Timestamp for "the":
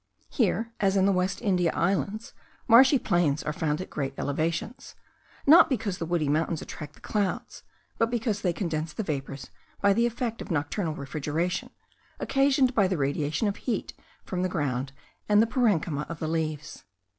1.05-1.11, 5.99-6.07, 6.95-7.01, 8.93-9.03, 9.93-10.07, 12.87-12.97, 14.41-14.49, 15.41-15.45, 16.17-16.27